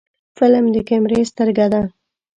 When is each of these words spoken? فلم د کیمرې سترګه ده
فلم 0.37 0.65
د 0.75 0.77
کیمرې 0.87 1.19
سترګه 1.31 1.65
ده 1.73 1.81